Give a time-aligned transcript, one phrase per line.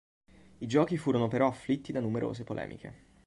[0.57, 3.09] I giochi furono però afflitti da numerose polemiche.